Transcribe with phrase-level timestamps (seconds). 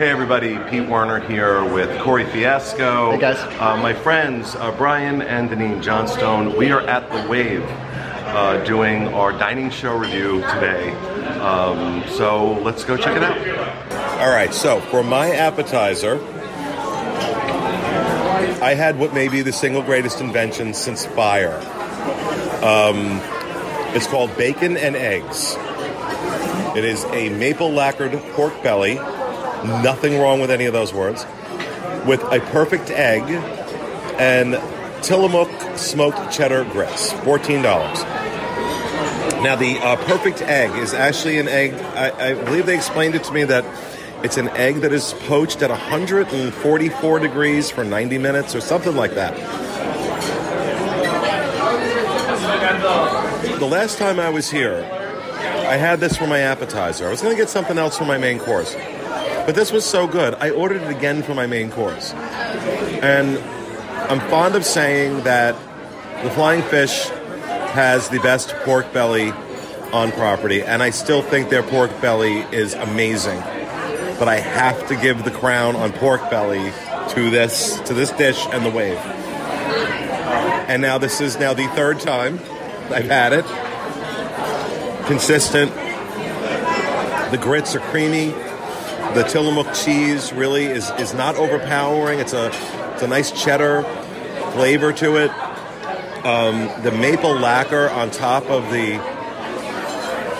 [0.00, 3.10] Hey everybody, Pete Werner here with Corey Fiasco.
[3.10, 3.36] Hey, guys.
[3.60, 6.56] Uh, my friends uh, Brian and Deneen Johnstone.
[6.56, 10.92] We are at the Wave uh, doing our dining show review today.
[11.38, 13.36] Um, so let's go check it out.
[14.22, 16.14] All right, so for my appetizer,
[18.64, 21.58] I had what may be the single greatest invention since fire.
[22.64, 23.20] Um,
[23.94, 25.56] it's called bacon and eggs.
[26.74, 28.98] It is a maple lacquered pork belly
[29.64, 31.26] Nothing wrong with any of those words.
[32.06, 33.22] With a perfect egg
[34.18, 34.54] and
[35.02, 37.62] Tillamook smoked cheddar grits, $14.
[39.42, 43.24] Now, the uh, perfect egg is actually an egg, I, I believe they explained it
[43.24, 43.64] to me that
[44.22, 49.14] it's an egg that is poached at 144 degrees for 90 minutes or something like
[49.14, 49.34] that.
[53.58, 54.86] The last time I was here,
[55.66, 57.06] I had this for my appetizer.
[57.06, 58.74] I was going to get something else for my main course.
[59.46, 62.12] But this was so good, I ordered it again for my main course.
[62.12, 63.38] And
[64.10, 65.54] I'm fond of saying that
[66.22, 69.32] the Flying Fish has the best pork belly
[69.92, 73.40] on property, and I still think their pork belly is amazing.
[74.18, 76.72] But I have to give the crown on pork belly
[77.10, 78.98] to this to this dish and the wave.
[80.68, 82.38] And now this is now the third time
[82.90, 83.44] I've had it.
[85.06, 85.72] Consistent.
[87.30, 88.34] The grits are creamy.
[89.14, 92.20] The Tillamook cheese really is, is not overpowering.
[92.20, 92.52] It's a
[92.92, 93.82] it's a nice cheddar
[94.52, 95.30] flavor to it.
[96.24, 98.92] Um, the maple lacquer on top of the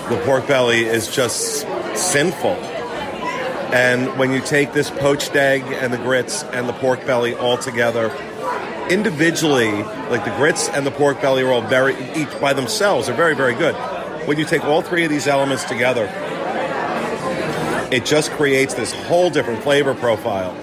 [0.08, 2.50] the pork belly is just sinful.
[3.72, 7.58] And when you take this poached egg and the grits and the pork belly all
[7.58, 8.14] together,
[8.88, 9.72] individually,
[10.10, 13.34] like the grits and the pork belly are all very each by themselves are very
[13.34, 13.74] very good.
[14.28, 16.06] When you take all three of these elements together,
[17.90, 20.54] it just creates this whole different flavor profile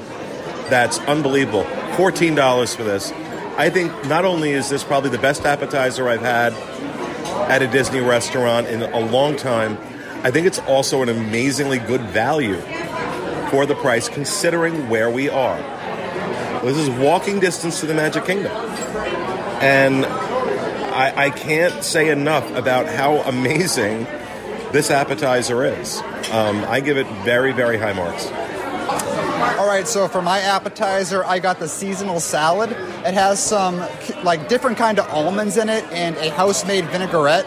[0.69, 1.63] that's unbelievable.
[1.63, 3.11] $14 for this.
[3.57, 6.53] I think not only is this probably the best appetizer I've had
[7.49, 9.77] at a Disney restaurant in a long time,
[10.23, 12.59] I think it's also an amazingly good value
[13.49, 15.57] for the price considering where we are.
[16.63, 18.51] This is walking distance to the Magic Kingdom.
[19.61, 24.05] And I, I can't say enough about how amazing
[24.71, 25.97] this appetizer is.
[26.31, 28.27] Um, I give it very, very high marks.
[29.57, 32.71] All right, so for my appetizer, I got the seasonal salad.
[32.71, 33.77] It has some
[34.23, 37.45] like different kind of almonds in it and a house-made vinaigrette.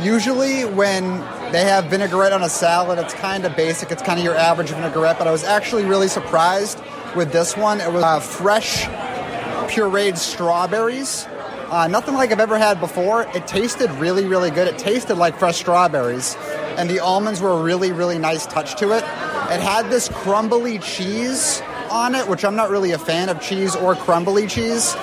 [0.00, 1.20] Usually, when
[1.52, 3.90] they have vinaigrette on a salad, it's kind of basic.
[3.90, 5.18] It's kind of your average vinaigrette.
[5.18, 6.80] But I was actually really surprised
[7.14, 7.80] with this one.
[7.80, 8.84] It was uh, fresh,
[9.68, 11.26] pureed strawberries.
[11.70, 13.22] Uh, nothing like I've ever had before.
[13.34, 14.66] It tasted really, really good.
[14.66, 16.36] It tasted like fresh strawberries
[16.76, 19.04] and the almonds were a really, really nice touch to it.
[19.04, 23.76] It had this crumbly cheese on it, which I'm not really a fan of cheese
[23.76, 24.96] or crumbly cheese.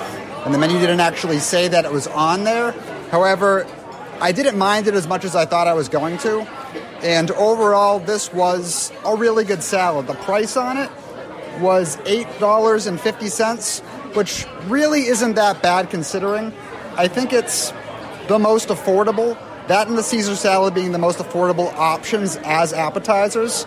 [0.44, 2.72] And the menu didn't actually say that it was on there.
[3.10, 3.66] However,
[4.20, 6.40] I didn't mind it as much as I thought I was going to.
[7.02, 10.06] And overall, this was a really good salad.
[10.06, 10.90] The price on it
[11.60, 13.82] was $8.50,
[14.18, 16.52] which really isn't that bad considering.
[16.96, 17.72] I think it's
[18.26, 23.64] the most affordable that and the Caesar salad being the most affordable options as appetizers.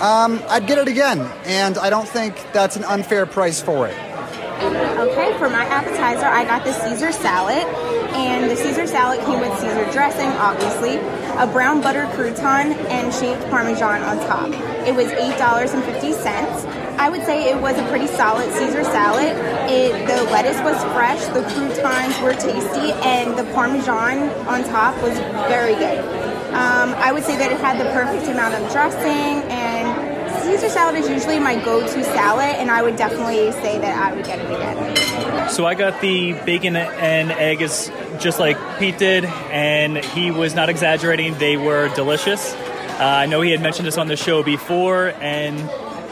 [0.00, 3.94] Um, I'd get it again, and I don't think that's an unfair price for it.
[4.98, 7.64] Okay, for my appetizer, I got the Caesar salad,
[8.16, 10.96] and the Caesar salad came with Caesar dressing, obviously,
[11.38, 14.50] a brown butter crouton, and shaved Parmesan on top.
[14.84, 16.81] It was $8.50.
[16.98, 19.36] I would say it was a pretty solid Caesar salad.
[19.70, 25.18] It the lettuce was fresh, the croutons were tasty, and the Parmesan on top was
[25.48, 25.98] very good.
[26.52, 30.96] Um, I would say that it had the perfect amount of dressing and Caesar salad
[30.96, 34.46] is usually my go-to salad, and I would definitely say that I would get it
[34.46, 35.48] again.
[35.48, 40.54] So I got the bacon and egg is just like Pete did, and he was
[40.54, 41.38] not exaggerating.
[41.38, 42.52] They were delicious.
[42.54, 45.58] Uh, I know he had mentioned this on the show before, and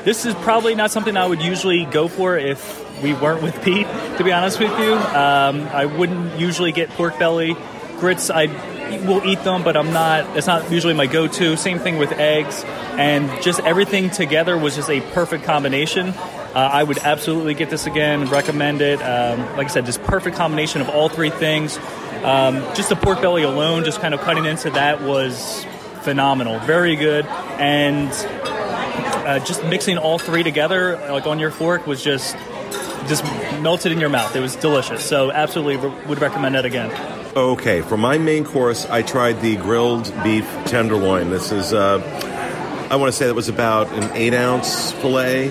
[0.05, 3.87] this is probably not something I would usually go for if we weren't with Pete.
[4.19, 7.57] To be honest with you, um, I wouldn't usually get pork belly
[7.99, 8.31] grits.
[8.31, 8.47] I
[9.07, 10.37] will eat them, but I'm not.
[10.37, 11.57] It's not usually my go-to.
[11.57, 16.09] Same thing with eggs, and just everything together was just a perfect combination.
[16.09, 18.23] Uh, I would absolutely get this again.
[18.23, 19.01] And recommend it.
[19.01, 21.79] Um, like I said, just perfect combination of all three things.
[22.25, 25.65] Um, just the pork belly alone, just kind of cutting into that was
[26.03, 26.59] phenomenal.
[26.61, 28.11] Very good, and
[29.27, 32.37] uh, just mixing all three together, like on your fork, was just
[33.09, 33.25] just
[33.61, 34.35] melted in your mouth.
[34.37, 35.05] It was delicious.
[35.05, 35.77] So absolutely
[36.07, 36.91] would recommend it again.
[37.37, 41.31] Okay, for my main course, I tried the grilled beef tenderloin.
[41.31, 42.01] This is uh,
[42.91, 45.51] I want to say that was about an eight ounce fillet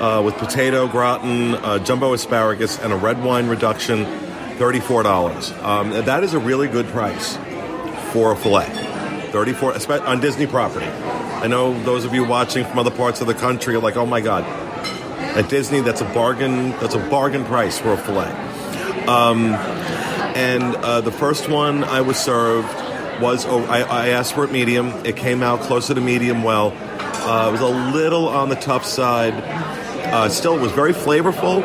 [0.00, 4.06] uh, with potato gratin, uh, jumbo asparagus, and a red wine reduction.
[4.56, 5.52] Thirty-four dollars.
[5.62, 7.36] Um, that is a really good price
[8.12, 8.89] for a fillet.
[9.32, 9.74] Thirty-four
[10.06, 10.86] on Disney property.
[10.86, 14.06] I know those of you watching from other parts of the country are like, "Oh
[14.06, 14.44] my god!"
[15.36, 16.70] At Disney, that's a bargain.
[16.72, 18.30] That's a bargain price for a fillet.
[19.06, 19.54] Um,
[20.34, 22.68] and uh, the first one I was served
[23.20, 24.88] was oh, I, I asked for it medium.
[25.04, 26.72] It came out closer to medium well.
[26.76, 29.34] Uh, it was a little on the tough side.
[29.34, 31.62] Uh, still, it was very flavorful.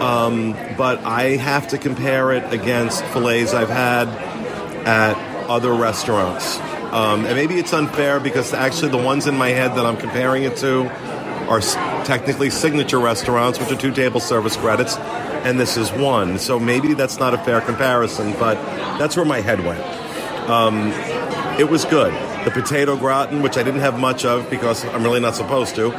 [0.00, 4.08] Um, but I have to compare it against fillets I've had
[4.86, 5.16] at
[5.48, 6.58] other restaurants.
[6.96, 10.44] Um, and maybe it's unfair because actually the ones in my head that I'm comparing
[10.44, 10.88] it to
[11.46, 11.60] are
[12.06, 16.38] technically signature restaurants, which are two table service credits, and this is one.
[16.38, 18.54] So maybe that's not a fair comparison, but
[18.98, 19.82] that's where my head went.
[20.48, 20.88] Um,
[21.60, 22.14] it was good.
[22.46, 25.90] The potato gratin, which I didn't have much of because I'm really not supposed to,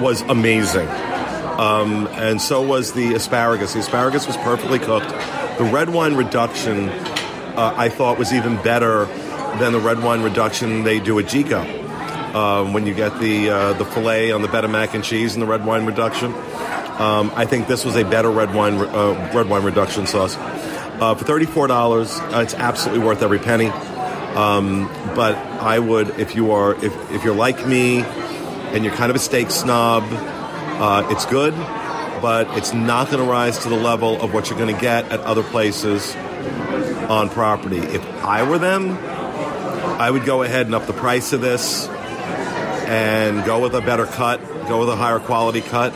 [0.00, 0.88] was amazing.
[0.88, 3.74] Um, and so was the asparagus.
[3.74, 5.10] The asparagus was perfectly cooked.
[5.58, 9.06] The red wine reduction, uh, I thought, was even better
[9.58, 11.62] than the red wine reduction they do at Jiko.
[12.34, 15.34] Um, when you get the uh, the fillet on the bed of mac and cheese
[15.34, 19.30] and the red wine reduction, um, I think this was a better red wine uh,
[19.32, 20.36] red wine reduction sauce.
[20.36, 23.68] Uh, for thirty four dollars, uh, it's absolutely worth every penny.
[24.34, 29.10] Um, but I would, if you are, if, if you're like me, and you're kind
[29.10, 31.54] of a steak snob, uh, it's good,
[32.20, 35.04] but it's not going to rise to the level of what you're going to get
[35.12, 36.16] at other places
[37.08, 37.78] on property.
[37.78, 38.96] If I were them,
[39.98, 44.06] I would go ahead and up the price of this and go with a better
[44.06, 45.94] cut, go with a higher quality cut.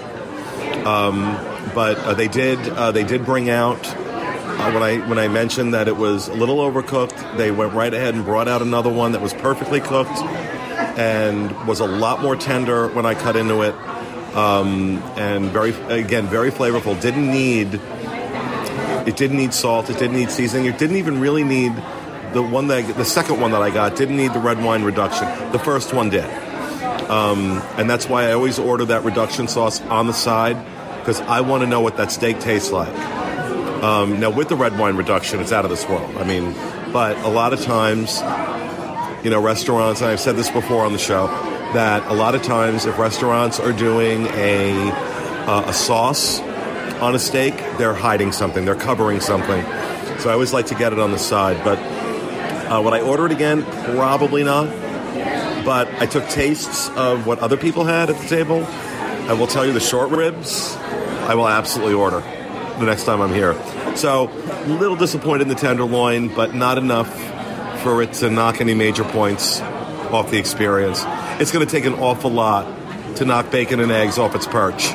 [0.86, 1.22] Um,
[1.74, 5.74] but uh, they did uh, they did bring out uh, when I when I mentioned
[5.74, 7.36] that it was a little overcooked.
[7.36, 10.18] They went right ahead and brought out another one that was perfectly cooked
[10.98, 13.74] and was a lot more tender when I cut into it.
[14.34, 17.00] Um, and very again very flavorful.
[17.00, 17.80] Didn't need
[19.08, 19.90] it didn't need salt.
[19.90, 20.66] It didn't need seasoning.
[20.66, 21.72] It didn't even really need
[22.32, 25.26] the one that the second one that I got didn't need the red wine reduction.
[25.52, 26.24] The first one did,
[27.10, 30.56] um, and that's why I always order that reduction sauce on the side
[30.98, 32.94] because I want to know what that steak tastes like.
[33.82, 36.14] Um, now with the red wine reduction, it's out of this world.
[36.16, 36.52] I mean,
[36.92, 38.20] but a lot of times,
[39.24, 40.00] you know, restaurants.
[40.00, 41.28] And I've said this before on the show
[41.72, 44.90] that a lot of times, if restaurants are doing a
[45.48, 46.40] uh, a sauce
[47.00, 48.64] on a steak, they're hiding something.
[48.64, 49.62] They're covering something.
[50.18, 51.62] So I always like to get it on the side.
[51.64, 51.78] But
[52.68, 53.64] uh, would I order it again?
[53.96, 54.66] Probably not.
[55.64, 58.64] But I took tastes of what other people had at the table.
[58.64, 63.32] I will tell you the short ribs, I will absolutely order the next time I'm
[63.32, 63.54] here.
[63.96, 67.12] So, a little disappointed in the tenderloin, but not enough
[67.82, 71.02] for it to knock any major points off the experience.
[71.40, 72.66] It's going to take an awful lot
[73.16, 74.92] to knock bacon and eggs off its perch.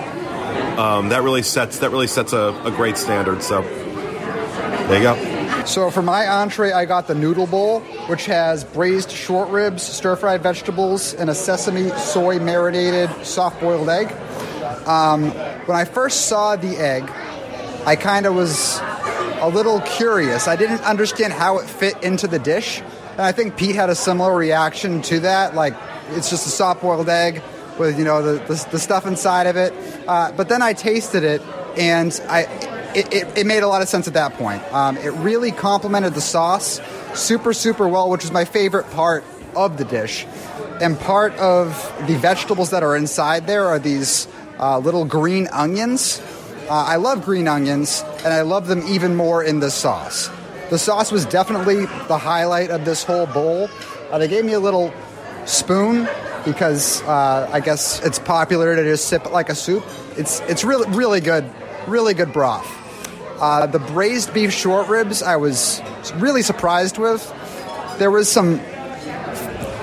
[0.77, 3.43] Um, that really sets that really sets a, a great standard.
[3.43, 5.32] So, there you go.
[5.65, 10.43] So for my entree, I got the noodle bowl, which has braised short ribs, stir-fried
[10.43, 14.11] vegetables, and a sesame soy marinated soft-boiled egg.
[14.85, 17.09] Um, when I first saw the egg,
[17.85, 18.79] I kind of was
[19.39, 20.47] a little curious.
[20.47, 22.81] I didn't understand how it fit into the dish,
[23.11, 25.55] and I think Pete had a similar reaction to that.
[25.55, 25.75] Like
[26.09, 27.41] it's just a soft-boiled egg
[27.79, 29.73] with you know the, the, the stuff inside of it.
[30.07, 31.41] Uh, but then I tasted it,
[31.77, 32.43] and I
[32.95, 34.61] it, it, it made a lot of sense at that point.
[34.73, 36.81] Um, it really complemented the sauce
[37.13, 39.23] super, super well, which was my favorite part
[39.55, 40.25] of the dish.
[40.81, 41.69] And part of
[42.07, 44.27] the vegetables that are inside there are these
[44.59, 46.21] uh, little green onions.
[46.69, 50.29] Uh, I love green onions, and I love them even more in this sauce.
[50.69, 53.69] The sauce was definitely the highlight of this whole bowl.
[54.09, 54.93] Uh, they gave me a little
[55.45, 56.07] spoon
[56.45, 59.83] because uh, I guess it's popular to just sip it like a soup.
[60.17, 61.49] It's it's really really good,
[61.87, 62.82] really good broth.
[63.43, 65.81] Uh, the braised beef short ribs, I was
[66.15, 67.21] really surprised with.
[67.99, 68.61] There was some,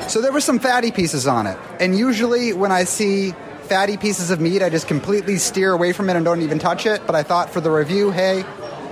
[0.09, 4.31] so there were some fatty pieces on it, and usually when I see fatty pieces
[4.31, 7.03] of meat, I just completely steer away from it and don't even touch it.
[7.07, 8.45] But I thought for the review, hey,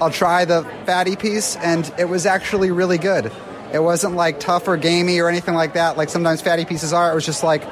[0.03, 3.33] I'll try the fatty piece, and it was actually really good.
[3.73, 7.11] It wasn't like tough or gamey or anything like that, like sometimes fatty pieces are.
[7.11, 7.65] It was just like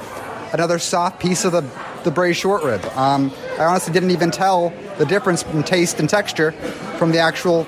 [0.54, 1.60] another soft piece of the,
[2.06, 2.82] the braised short rib.
[2.94, 6.52] Um, I honestly didn't even tell the difference in taste and texture
[6.98, 7.66] from the actual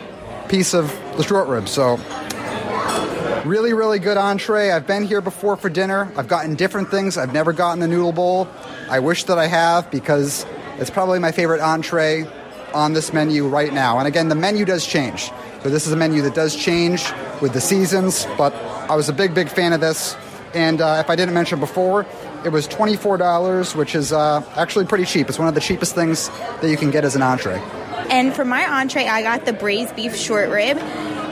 [0.49, 1.69] piece of the short rib.
[1.69, 1.97] So,
[3.45, 4.71] really, really good entree.
[4.71, 6.11] I've been here before for dinner.
[6.17, 7.19] I've gotten different things.
[7.19, 8.49] I've never gotten the noodle bowl.
[8.89, 10.47] I wish that I have because
[10.79, 12.25] it's probably my favorite entree
[12.73, 13.99] on this menu right now.
[13.99, 15.33] And again, the menu does change.
[15.65, 18.55] So, this is a menu that does change with the seasons, but
[18.89, 20.17] I was a big, big fan of this.
[20.55, 22.07] And uh, if I didn't mention before,
[22.45, 25.29] It was $24, which is uh, actually pretty cheap.
[25.29, 27.61] It's one of the cheapest things that you can get as an entree.
[28.11, 30.79] And for my entree, I got the braised beef short rib.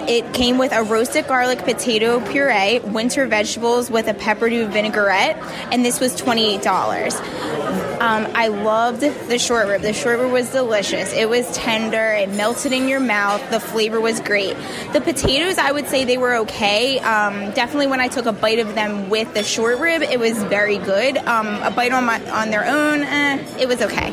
[0.08, 5.36] It came with a roasted garlic potato puree, winter vegetables with a peppadew vinaigrette,
[5.72, 7.85] and this was $28.
[8.00, 9.80] Um, I loved the short rib.
[9.80, 11.12] The short rib was delicious.
[11.14, 12.12] It was tender.
[12.12, 13.42] It melted in your mouth.
[13.50, 14.56] The flavor was great.
[14.92, 16.98] The potatoes, I would say they were okay.
[16.98, 20.42] Um, definitely when I took a bite of them with the short rib, it was
[20.44, 21.16] very good.
[21.16, 24.10] Um, a bite on my on their own, eh, it was okay.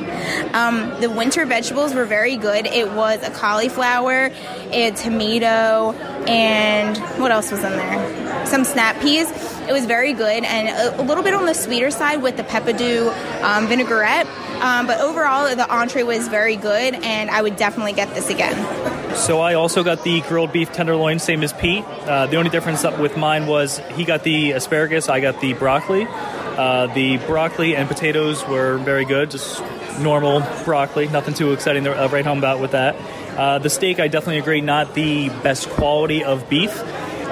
[0.52, 2.66] Um, the winter vegetables were very good.
[2.66, 4.32] It was a cauliflower,
[4.72, 5.92] a tomato,
[6.26, 8.46] and what else was in there?
[8.46, 9.30] Some snap peas.
[9.68, 12.44] It was very good and a, a little bit on the sweeter side with the
[12.44, 13.10] peppadew
[13.44, 14.28] um, vinaigrette.
[14.62, 18.56] Um, but overall, the entree was very good, and I would definitely get this again.
[19.16, 21.84] So I also got the grilled beef tenderloin, same as Pete.
[21.86, 26.08] Uh, the only difference with mine was he got the asparagus, I got the broccoli.
[26.08, 29.62] Uh, the broccoli and potatoes were very good, just
[30.00, 32.96] normal broccoli, nothing too exciting to uh, write home about with that.
[33.38, 36.72] Uh, the steak, I definitely agree, not the best quality of beef.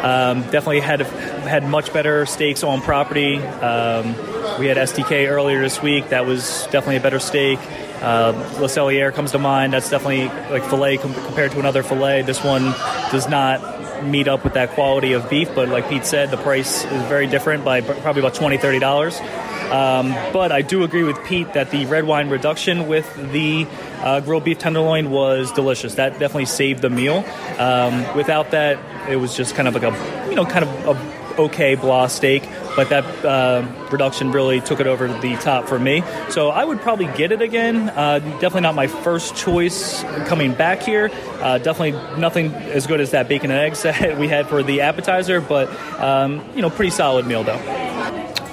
[0.02, 3.38] Um, definitely had had much better steaks on property.
[3.38, 4.16] Um,
[4.60, 6.10] we had STK earlier this week.
[6.10, 7.60] That was definitely a better steak.
[8.02, 8.34] Uh,
[8.66, 9.74] Cellier comes to mind.
[9.74, 12.24] That's definitely like filet com- compared to another filet.
[12.24, 12.64] This one
[13.12, 16.84] does not meet up with that quality of beef, but like Pete said, the price
[16.84, 19.51] is very different by probably about $20, $30.
[19.72, 23.66] Um, but I do agree with Pete that the red wine reduction with the
[24.00, 25.96] uh, grilled beef tenderloin was delicious.
[25.96, 27.24] That definitely saved the meal.
[27.58, 31.22] Um, without that, it was just kind of like a, you know, kind of a
[31.44, 32.44] okay blah steak,
[32.76, 36.04] but that uh, reduction really took it over the top for me.
[36.30, 37.90] So I would probably get it again.
[37.90, 41.10] Uh, definitely not my first choice coming back here.
[41.40, 44.82] Uh, definitely nothing as good as that bacon and eggs that we had for the
[44.82, 47.91] appetizer, but um, you know, pretty solid meal though.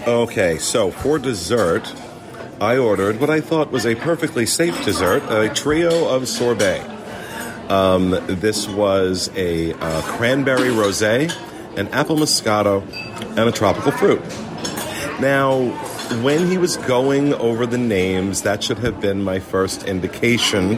[0.09, 1.95] Okay, so for dessert,
[2.63, 6.81] I ordered what I thought was a perfectly safe dessert a trio of sorbet.
[7.69, 11.29] Um, this was a uh, cranberry rose, an
[11.89, 12.81] apple moscato,
[13.37, 14.23] and a tropical fruit.
[15.21, 15.73] Now,
[16.23, 20.77] when he was going over the names, that should have been my first indication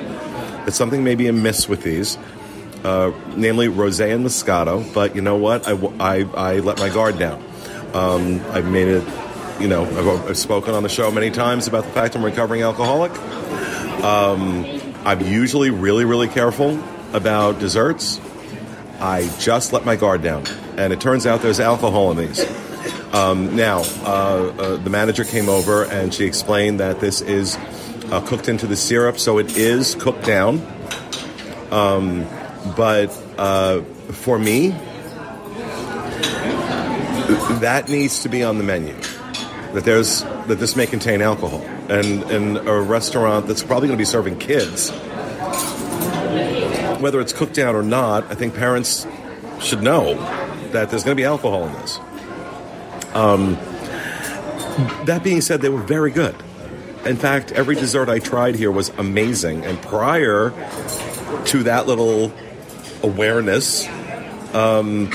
[0.65, 2.19] that something may be amiss with these,
[2.83, 4.93] uh, namely rose and moscato.
[4.93, 5.69] But you know what?
[5.69, 7.45] I, I, I let my guard down.
[7.95, 9.05] Um, I've made it,
[9.61, 12.27] you know, I've, I've, spoken on the show many times about the fact I'm a
[12.27, 13.13] recovering alcoholic.
[14.03, 14.65] Um,
[15.05, 16.79] I'm usually really, really careful
[17.13, 18.21] about desserts.
[19.01, 20.45] I just let my guard down,
[20.77, 22.45] and it turns out there's alcohol in these.
[23.13, 27.57] Um, now, uh, uh, the manager came over and she explained that this is
[28.11, 30.61] uh, cooked into the syrup, so it is cooked down.
[31.73, 32.27] Um,
[32.77, 33.83] but uh,
[34.13, 34.77] for me,
[37.61, 38.95] that needs to be on the menu.
[39.73, 44.03] That there's that this may contain alcohol, and in a restaurant that's probably going to
[44.03, 44.91] be serving kids,
[47.01, 49.07] whether it's cooked out or not, I think parents
[49.61, 50.15] should know
[50.73, 51.99] that there's going to be alcohol in this.
[53.15, 53.55] Um,
[55.07, 56.37] that being said, they were very good.
[57.05, 59.65] In fact, every dessert I tried here was amazing.
[59.65, 60.51] And prior
[61.47, 62.33] to that little
[63.03, 63.89] awareness,
[64.55, 65.11] um,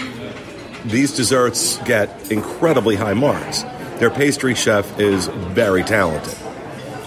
[0.85, 3.63] these desserts get incredibly high marks.
[3.99, 6.35] Their pastry chef is very talented.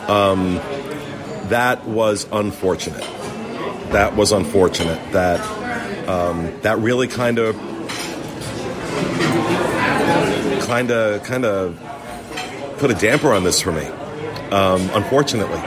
[0.08, 0.54] Um,
[1.48, 3.02] that was unfortunate.
[3.92, 5.12] That was unfortunate.
[5.12, 5.40] That
[6.08, 7.54] um, that really kind of,
[10.66, 13.86] kind of, kind of put a damper on this for me.
[14.50, 15.58] Um, unfortunately,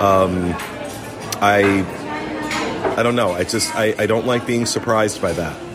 [0.00, 0.54] um,
[1.40, 1.84] I
[2.96, 3.32] I don't know.
[3.32, 5.71] I just I, I don't like being surprised by that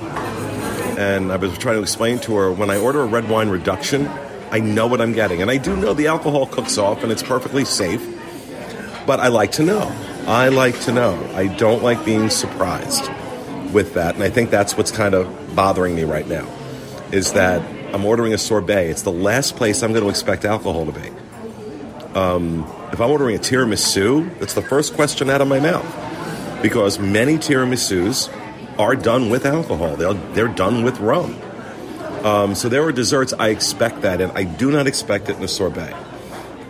[0.98, 4.08] and I was trying to explain to her when I order a red wine reduction,
[4.50, 5.42] I know what I'm getting.
[5.44, 8.02] And I do know the alcohol cooks off and it's perfectly safe,
[9.06, 9.96] but I like to know.
[10.26, 11.30] I like to know.
[11.36, 13.10] I don't like being surprised
[13.72, 14.16] with that.
[14.16, 16.52] And I think that's what's kind of bothering me right now
[17.12, 17.62] is that
[17.94, 18.90] I'm ordering a sorbet.
[18.90, 21.10] It's the last place I'm going to expect alcohol to be.
[22.16, 26.98] Um, if I'm ordering a tiramisu, that's the first question out of my mouth because
[26.98, 28.30] many tiramisus
[28.80, 29.96] are done with alcohol.
[29.96, 31.40] They're, they're done with rum.
[32.24, 35.44] Um, so there are desserts I expect that and I do not expect it in
[35.44, 35.94] a sorbet.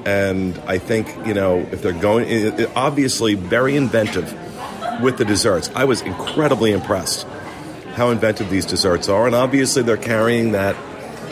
[0.06, 4.32] And I think, you know, if they're going, it, it, obviously very inventive
[5.02, 5.70] with the desserts.
[5.76, 7.28] I was incredibly impressed
[7.94, 9.26] how inventive these desserts are.
[9.26, 10.76] And obviously they're carrying that,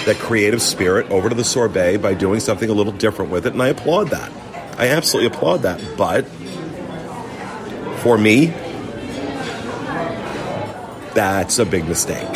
[0.05, 3.53] that creative spirit over to the sorbet by doing something a little different with it.
[3.53, 4.31] And I applaud that.
[4.77, 5.81] I absolutely applaud that.
[5.97, 6.25] But
[7.99, 8.53] for me,
[11.15, 12.29] that's a big mistake.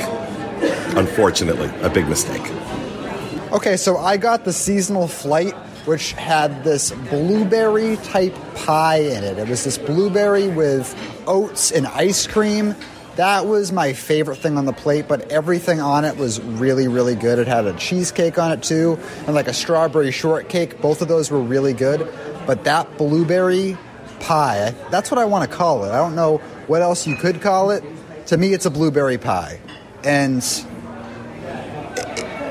[0.95, 2.41] Unfortunately, a big mistake.
[3.51, 5.53] Okay, so I got the seasonal flight,
[5.85, 9.37] which had this blueberry type pie in it.
[9.37, 10.95] It was this blueberry with
[11.27, 12.75] oats and ice cream.
[13.15, 17.15] That was my favorite thing on the plate, but everything on it was really, really
[17.15, 17.37] good.
[17.37, 20.79] It had a cheesecake on it too, and like a strawberry shortcake.
[20.81, 22.07] Both of those were really good.
[22.47, 23.77] But that blueberry
[24.21, 25.89] pie, that's what I want to call it.
[25.89, 27.83] I don't know what else you could call it.
[28.29, 29.59] To me, it's a blueberry pie.
[30.03, 30.37] And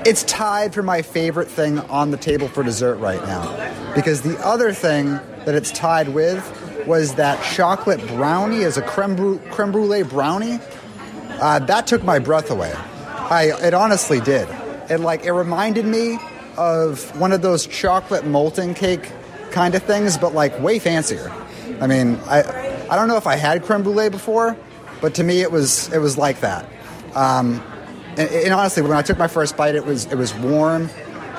[0.05, 3.95] it's tied for my favorite thing on the table for dessert right now.
[3.95, 6.45] Because the other thing that it's tied with
[6.85, 10.59] was that chocolate brownie as a creme, creme brulee brownie.
[11.41, 12.73] Uh, that took my breath away.
[13.07, 14.49] I, it honestly did.
[14.91, 16.19] It like it reminded me
[16.57, 19.13] of one of those chocolate molten cake
[19.53, 21.31] kind of things, but like way fancier.
[21.81, 22.41] I mean, I
[22.91, 24.57] I don't know if I had creme brulee before,
[25.01, 26.69] but to me it was it was like that.
[27.15, 27.63] Um,
[28.17, 30.91] and, and honestly, when I took my first bite, it was it was warm,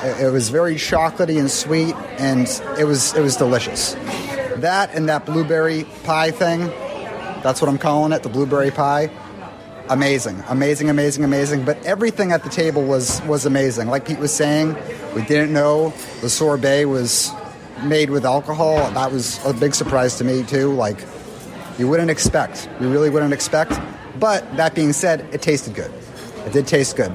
[0.01, 2.47] it, it was very chocolatey and sweet, and
[2.77, 3.93] it was it was delicious.
[4.57, 6.67] That and that blueberry pie thing,
[7.43, 9.09] that's what I'm calling it, the blueberry pie.
[9.89, 11.65] Amazing, amazing, amazing, amazing.
[11.65, 13.87] But everything at the table was was amazing.
[13.87, 14.77] Like Pete was saying,
[15.15, 17.31] we didn't know the sorbet was
[17.83, 18.75] made with alcohol.
[18.91, 20.73] That was a big surprise to me too.
[20.73, 20.99] Like
[21.79, 23.79] you wouldn't expect, you really wouldn't expect.
[24.19, 25.91] But that being said, it tasted good.
[26.45, 27.13] It did taste good.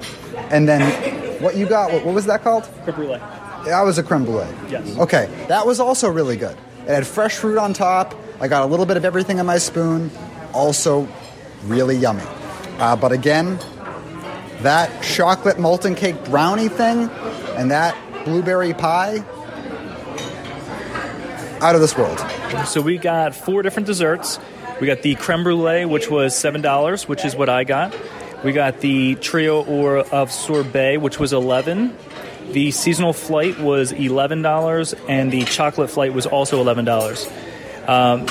[0.50, 1.92] And then what you got?
[1.92, 2.64] What, what was that called?
[2.84, 3.18] Creme brulee.
[3.66, 4.48] That was a creme brulee.
[4.68, 4.96] Yes.
[4.98, 6.56] Okay, that was also really good.
[6.82, 8.14] It had fresh fruit on top.
[8.40, 10.10] I got a little bit of everything in my spoon.
[10.52, 11.06] Also,
[11.64, 12.24] really yummy.
[12.78, 13.58] Uh, but again,
[14.62, 17.10] that chocolate molten cake brownie thing
[17.56, 19.24] and that blueberry pie,
[21.60, 22.18] out of this world.
[22.66, 24.38] So we got four different desserts.
[24.80, 27.96] We got the creme brulee, which was seven dollars, which is what I got.
[28.44, 31.96] We got the trio or of sorbet, which was eleven.
[32.50, 37.30] The seasonal flight was eleven dollars, and the chocolate flight was also eleven dollars.
[37.86, 38.26] Um,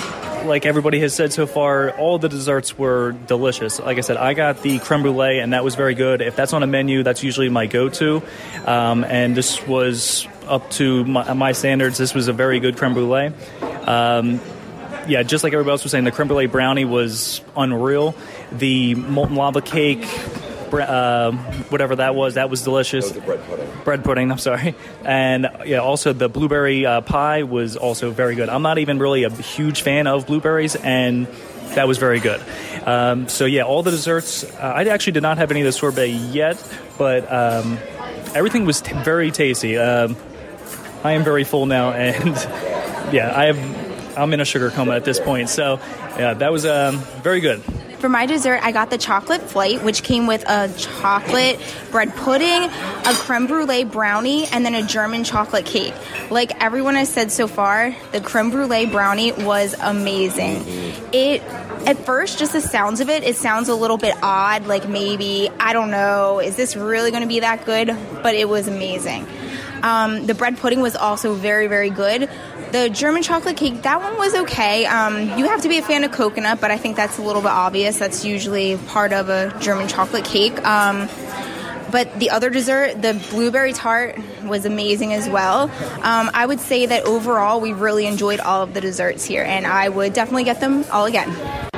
[0.45, 3.79] like everybody has said so far, all the desserts were delicious.
[3.79, 6.21] Like I said, I got the creme brulee, and that was very good.
[6.21, 8.21] If that's on a menu, that's usually my go-to.
[8.65, 11.97] Um, and this was up to my, my standards.
[11.97, 13.31] This was a very good creme brulee.
[13.87, 14.41] Um,
[15.07, 18.15] yeah, just like everybody else was saying, the creme brulee brownie was unreal.
[18.51, 20.05] The molten lava cake,
[20.71, 21.31] uh,
[21.69, 23.11] whatever that was, that was delicious.
[23.11, 23.69] bread pudding.
[23.83, 24.75] Bread pudding, I'm sorry.
[25.03, 28.49] And yeah, also the blueberry uh, pie was also very good.
[28.49, 31.27] I'm not even really a huge fan of blueberries, and
[31.75, 32.41] that was very good.
[32.85, 34.43] Um, so yeah, all the desserts.
[34.43, 36.57] Uh, I actually did not have any of the sorbet yet,
[36.97, 37.77] but um,
[38.35, 39.77] everything was t- very tasty.
[39.77, 40.15] Um,
[41.03, 42.35] I am very full now, and
[43.13, 43.82] yeah, I have.
[44.15, 45.79] I'm in a sugar coma at this point, so
[46.17, 47.61] yeah, that was um, very good.
[48.03, 51.57] For my dessert, I got the chocolate flight, which came with a chocolate
[51.89, 55.93] bread pudding, a creme brulee brownie, and then a German chocolate cake.
[56.29, 60.65] Like everyone has said so far, the creme brulee brownie was amazing.
[61.13, 61.41] It
[61.85, 64.67] at first, just the sounds of it, it sounds a little bit odd.
[64.67, 67.87] Like maybe I don't know, is this really going to be that good?
[68.21, 69.25] But it was amazing.
[69.83, 72.29] Um, the bread pudding was also very, very good.
[72.71, 74.85] The German chocolate cake, that one was okay.
[74.85, 77.41] Um, you have to be a fan of coconut, but I think that's a little
[77.41, 77.99] bit obvious.
[77.99, 80.65] That's usually part of a German chocolate cake.
[80.65, 81.07] Um,
[81.91, 85.69] but the other dessert, the blueberry tart, was amazing as well.
[86.01, 89.67] Um, I would say that overall, we really enjoyed all of the desserts here, and
[89.67, 91.71] I would definitely get them all again.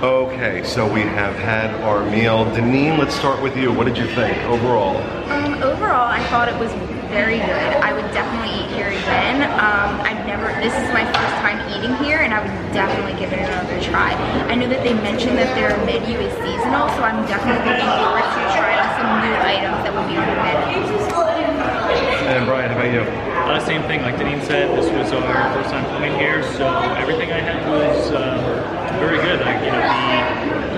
[0.00, 2.48] Okay, so we have had our meal.
[2.56, 3.70] Deneen, let's start with you.
[3.70, 4.96] What did you think overall?
[5.28, 6.72] Um, overall, I thought it was
[7.12, 7.68] very good.
[7.84, 9.44] I would definitely eat here again.
[9.60, 13.28] Um, I've never, this is my first time eating here, and I would definitely give
[13.28, 14.16] it another try.
[14.48, 18.24] I know that they mentioned that their menu is seasonal, so I'm definitely looking forward
[18.24, 20.80] to trying some new items that will be on the menu.
[22.24, 23.29] And Brian, how about you?
[23.50, 27.32] Uh, same thing, like Deneen said, this was our first time coming here, so everything
[27.32, 28.38] I had was um,
[29.02, 29.40] very good.
[29.40, 29.82] Like, you know,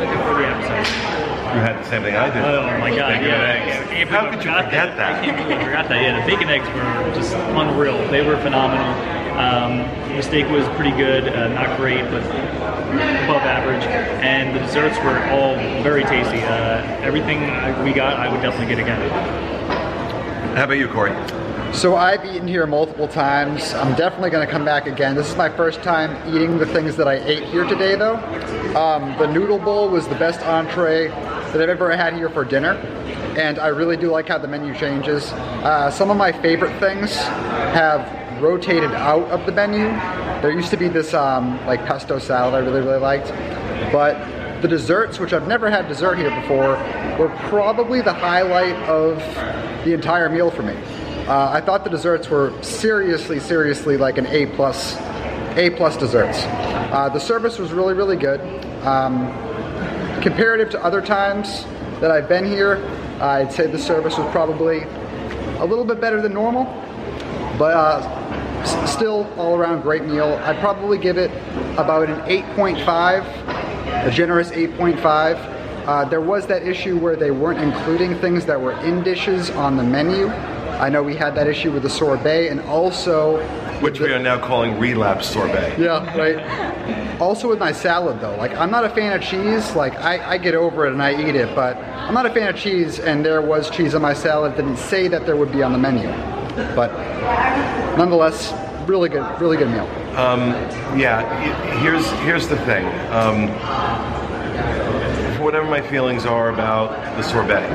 [0.01, 1.53] the, for the appetizer.
[1.53, 2.43] You had the same thing I did.
[2.43, 3.93] Oh my god, Bacon yeah.
[3.93, 4.11] eggs.
[4.11, 5.21] How could you forget that?
[5.21, 6.01] I can't believe I forgot that.
[6.01, 7.99] Yeah, the bacon eggs were just unreal.
[8.09, 8.89] They were phenomenal.
[9.37, 9.85] Um,
[10.17, 13.85] the steak was pretty good, uh, not great, but above average.
[14.25, 16.41] And the desserts were all very tasty.
[16.41, 17.41] Uh, everything
[17.85, 18.97] we got, I would definitely get again.
[20.57, 21.13] How about you, Corey?
[21.73, 23.73] So I've eaten here multiple times.
[23.73, 25.17] I'm definitely to come back again.
[25.17, 28.17] This is my first time eating the things that I ate here today, though.
[28.77, 32.75] Um, the noodle bowl was the best entree that I've ever had here for dinner,
[33.39, 35.33] and I really do like how the menu changes.
[35.33, 39.87] Uh, some of my favorite things have rotated out of the menu.
[40.43, 43.29] There used to be this um, like pesto salad I really really liked,
[43.91, 46.77] but the desserts, which I've never had dessert here before,
[47.19, 49.17] were probably the highlight of
[49.85, 50.77] the entire meal for me.
[51.29, 54.97] Uh, I thought the desserts were seriously, seriously like an A plus,
[55.57, 56.39] A plus desserts.
[56.43, 58.41] Uh, the service was really, really good.
[58.85, 59.29] Um,
[60.21, 61.65] comparative to other times
[62.01, 62.77] that I've been here,
[63.21, 64.83] I'd say the service was probably
[65.59, 66.65] a little bit better than normal,
[67.57, 70.41] but uh, still all around great meal.
[70.43, 71.31] I'd probably give it
[71.79, 75.87] about an 8.5, a generous 8.5.
[75.87, 79.77] Uh, there was that issue where they weren't including things that were in dishes on
[79.77, 80.27] the menu.
[80.83, 83.39] I know we had that issue with the sorbet and also
[83.81, 85.79] Which we are now calling relapse sorbet.
[85.79, 87.21] yeah, right.
[87.21, 89.77] Also with my salad though, like I'm not a fan of cheese.
[89.77, 92.49] Like I, I get over it and I eat it, but I'm not a fan
[92.53, 92.99] of cheese.
[92.99, 94.57] And there was cheese on my salad.
[94.57, 96.09] Didn't say that there would be on the menu,
[96.75, 96.91] but
[97.97, 98.53] nonetheless,
[98.89, 99.87] really good, really good meal.
[100.99, 101.23] Yeah,
[101.79, 102.85] here's here's the thing.
[103.13, 103.47] Um,
[105.41, 107.69] whatever my feelings are about the sorbet,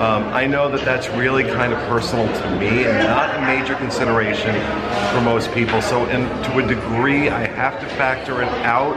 [0.00, 3.74] um, I know that that's really kind of personal to me and not a major
[3.74, 4.54] consideration
[5.12, 5.82] for most people.
[5.82, 8.96] So, to a degree, I have to factor it out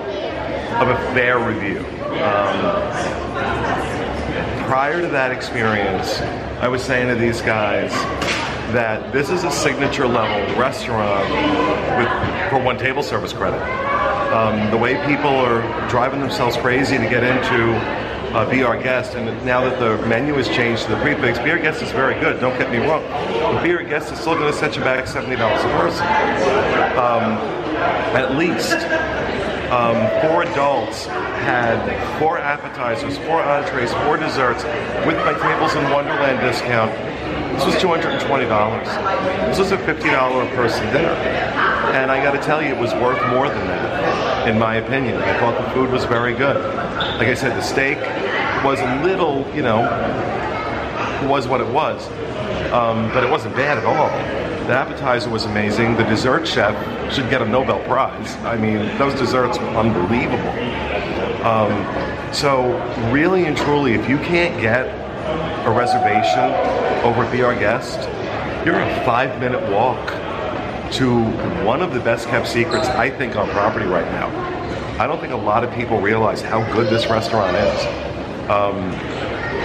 [0.79, 1.79] of a fair review.
[2.21, 2.81] Um,
[4.67, 6.21] prior to that experience,
[6.61, 7.91] I was saying to these guys
[8.71, 11.27] that this is a signature level restaurant
[11.97, 13.61] with for one table service credit.
[14.31, 17.73] Um, the way people are driving themselves crazy to get into
[18.33, 21.39] uh, Be Our Guest, and now that the menu has changed to the prix fixe,
[21.39, 23.03] Be Our Guest is very good, don't get me wrong.
[23.03, 26.07] But Be Our Guest is still going to set you back $70 a person.
[26.97, 27.61] Um,
[28.15, 28.77] at least.
[29.71, 31.79] Um, four adults had
[32.19, 34.65] four appetizers, four entrees, four desserts
[35.07, 36.91] with my Tables in Wonderland discount.
[37.63, 39.45] This was $220.
[39.45, 41.09] This was a $50 a person dinner.
[41.93, 45.17] And I got to tell you, it was worth more than that, in my opinion.
[45.17, 46.55] I thought the food was very good.
[46.55, 47.99] Like I said, the steak
[48.65, 49.81] was a little, you know,
[51.29, 52.07] was what it was.
[52.71, 54.09] Um, but it wasn't bad at all.
[54.65, 55.97] The appetizer was amazing.
[55.97, 58.37] The dessert chef should get a Nobel Prize.
[58.37, 60.49] I mean, those desserts were unbelievable.
[61.45, 62.71] Um, so,
[63.11, 65.00] really and truly, if you can't get
[65.65, 66.51] a reservation
[67.03, 67.99] over Be Our Guest,
[68.65, 70.11] you're a five minute walk
[70.93, 71.23] to
[71.65, 74.27] one of the best kept secrets, I think, on property right now.
[75.01, 77.85] I don't think a lot of people realize how good this restaurant is.
[78.49, 78.77] Um,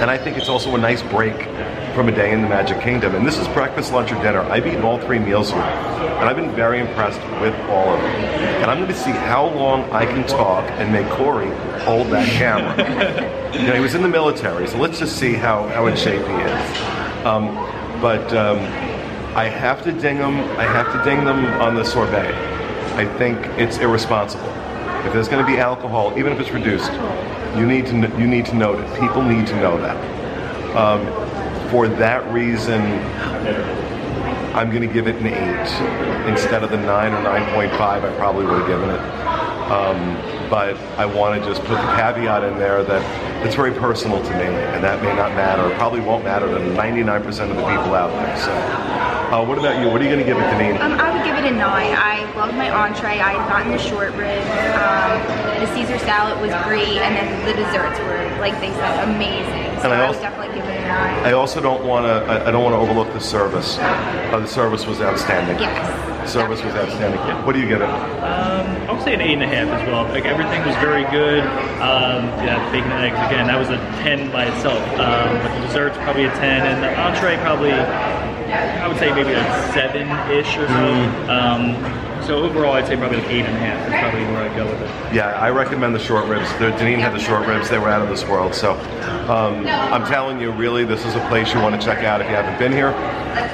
[0.01, 1.37] and I think it's also a nice break
[1.95, 3.14] from a day in the Magic Kingdom.
[3.14, 4.42] And this is breakfast, lunch, or dinner.
[4.42, 5.61] I've eaten all three meals here.
[5.61, 8.56] And I've been very impressed with all of them.
[8.67, 11.51] And I'm going to see how long I can talk and make Corey
[11.85, 12.75] hold that camera.
[13.55, 16.27] you know, he was in the military, so let's just see how, how in shape
[16.27, 17.25] he is.
[17.25, 17.55] Um,
[18.03, 18.59] but um,
[19.37, 20.41] I have to ding them.
[20.59, 22.35] I have to ding them on the sorbet.
[22.97, 24.49] I think it's irresponsible.
[25.07, 26.91] If there's going to be alcohol, even if it's reduced,
[27.57, 29.01] you need to you need to note it.
[29.01, 30.77] People need to know that.
[30.77, 31.07] Um,
[31.71, 32.83] for that reason,
[34.57, 38.05] I'm going to give it an eight instead of the nine or nine point five.
[38.05, 39.01] I probably would have given it.
[39.69, 40.16] Um,
[40.49, 43.03] but I want to just put the caveat in there that
[43.45, 45.69] it's very personal to me, and that may not matter.
[45.75, 48.37] Probably won't matter to 99% of the people out there.
[48.38, 49.90] So, uh, what about you?
[49.90, 50.79] What are you going to give it, Deneen?
[50.81, 51.92] Um, I would give it a nine.
[51.99, 53.19] I loved my entree.
[53.19, 54.47] I had gotten the short ribs.
[54.79, 55.19] Um,
[55.61, 59.83] the Caesar salad was great, and then the desserts were, like they said, amazing.
[59.83, 60.66] So And I I, also- would definitely give it a nine.
[60.97, 62.31] I also don't want to.
[62.31, 63.79] I, I don't want to overlook the service.
[63.79, 65.59] Uh, the service was outstanding.
[65.59, 66.33] Yes.
[66.33, 67.21] Service was outstanding.
[67.47, 67.89] What do you give it?
[67.89, 70.05] I would say an eight and a half as well.
[70.05, 71.43] Like everything was very good.
[71.83, 73.47] Um, yeah, bacon and eggs again.
[73.47, 74.83] That was a ten by itself.
[74.99, 79.33] Um, but the desserts probably a ten, and the entree probably I would say maybe
[79.33, 80.87] a seven ish or so.
[81.31, 81.75] Um,
[82.27, 84.67] so overall, I'd say probably like eight and a half is probably where I'd go
[84.67, 85.15] with it.
[85.15, 86.51] Yeah, I recommend the short ribs.
[86.55, 88.55] The Deneen had the short ribs; they were out of this world.
[88.55, 88.73] So,
[89.31, 92.29] um, I'm telling you, really, this is a place you want to check out if
[92.29, 92.89] you haven't been here.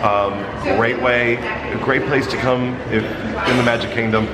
[0.02, 0.42] Um,
[0.76, 3.04] great way, a great place to come if
[3.48, 4.26] in the Magic Kingdom.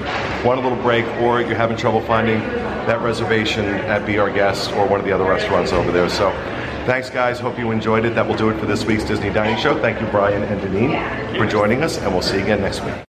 [0.44, 2.38] Want a little break, or you're having trouble finding
[2.86, 6.08] that reservation at Be Our Guest or one of the other restaurants over there.
[6.08, 6.30] So.
[6.86, 7.38] Thanks, guys.
[7.38, 8.14] Hope you enjoyed it.
[8.14, 9.78] That will do it for this week's Disney Dining Show.
[9.78, 13.04] Thank you, Brian and Deneen, for joining us, and we'll see you again next week.